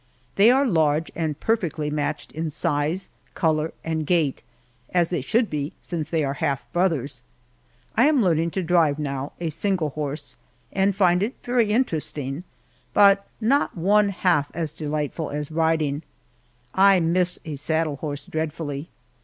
They 0.35 0.49
are 0.49 0.65
large, 0.65 1.11
and 1.15 1.39
perfectly 1.39 1.91
matched 1.91 2.31
in 2.31 2.49
size, 2.49 3.11
color, 3.35 3.71
and 3.83 4.03
gait, 4.03 4.41
as 4.89 5.09
they 5.09 5.21
should 5.21 5.47
be, 5.47 5.73
since 5.79 6.09
they 6.09 6.23
are 6.23 6.33
half 6.41 6.65
brothers. 6.73 7.21
I 7.95 8.07
am 8.07 8.23
learning 8.23 8.49
to 8.57 8.63
drive 8.63 8.97
now, 8.97 9.33
a 9.39 9.51
single 9.51 9.89
horse, 9.91 10.37
and 10.73 10.95
find 10.95 11.21
it 11.21 11.35
very 11.43 11.69
interesting 11.69 12.43
but 12.95 13.27
not 13.39 13.77
one 13.77 14.09
half 14.09 14.49
as 14.55 14.71
delightful 14.73 15.29
as 15.29 15.51
riding 15.51 16.01
I 16.73 16.99
miss 16.99 17.37
a 17.45 17.53
saddle 17.53 17.97
horse 17.97 18.25
dreadfully. 18.25 18.89